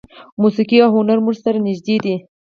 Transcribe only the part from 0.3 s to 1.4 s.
موسیقي او هنر مو